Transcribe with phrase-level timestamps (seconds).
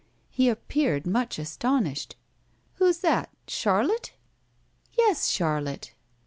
[0.31, 2.15] He appeared much astonished.
[2.77, 3.29] "Who is that?
[3.45, 4.13] Charlotte?"
[4.93, 5.93] "Yes, Charlotte!"